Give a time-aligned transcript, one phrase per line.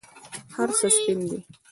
[0.55, 1.37] هرڅه سپین دي